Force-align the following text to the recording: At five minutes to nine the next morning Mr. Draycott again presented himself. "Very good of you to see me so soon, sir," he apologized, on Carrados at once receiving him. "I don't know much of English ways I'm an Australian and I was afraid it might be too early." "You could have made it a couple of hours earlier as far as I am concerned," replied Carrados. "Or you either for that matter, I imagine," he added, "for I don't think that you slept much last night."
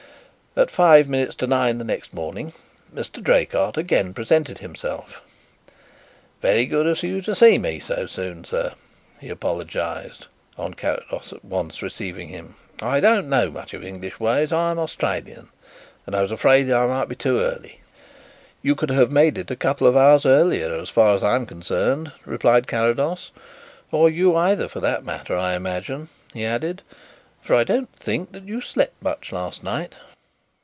At 0.53 0.69
five 0.69 1.07
minutes 1.07 1.35
to 1.35 1.47
nine 1.47 1.77
the 1.77 1.85
next 1.85 2.13
morning 2.13 2.51
Mr. 2.93 3.23
Draycott 3.23 3.77
again 3.77 4.13
presented 4.13 4.57
himself. 4.57 5.21
"Very 6.41 6.65
good 6.65 6.85
of 6.87 7.01
you 7.03 7.21
to 7.21 7.33
see 7.33 7.57
me 7.57 7.79
so 7.79 8.05
soon, 8.05 8.43
sir," 8.43 8.73
he 9.21 9.29
apologized, 9.29 10.27
on 10.57 10.73
Carrados 10.73 11.31
at 11.31 11.45
once 11.45 11.81
receiving 11.81 12.27
him. 12.27 12.55
"I 12.81 12.99
don't 12.99 13.29
know 13.29 13.49
much 13.49 13.73
of 13.73 13.81
English 13.81 14.19
ways 14.19 14.51
I'm 14.51 14.77
an 14.77 14.83
Australian 14.83 15.47
and 16.05 16.13
I 16.17 16.21
was 16.21 16.33
afraid 16.33 16.67
it 16.67 16.73
might 16.87 17.07
be 17.07 17.15
too 17.15 17.39
early." 17.39 17.79
"You 18.61 18.75
could 18.75 18.89
have 18.91 19.09
made 19.09 19.37
it 19.37 19.51
a 19.51 19.55
couple 19.55 19.87
of 19.87 19.95
hours 19.95 20.25
earlier 20.25 20.75
as 20.75 20.89
far 20.89 21.15
as 21.15 21.23
I 21.23 21.35
am 21.35 21.45
concerned," 21.45 22.11
replied 22.25 22.67
Carrados. 22.67 23.31
"Or 23.89 24.09
you 24.09 24.35
either 24.35 24.67
for 24.67 24.81
that 24.81 25.05
matter, 25.05 25.33
I 25.37 25.53
imagine," 25.53 26.09
he 26.33 26.43
added, 26.43 26.81
"for 27.41 27.55
I 27.55 27.63
don't 27.63 27.91
think 27.95 28.33
that 28.33 28.43
you 28.45 28.59
slept 28.59 29.01
much 29.01 29.31
last 29.31 29.63
night." 29.63 29.95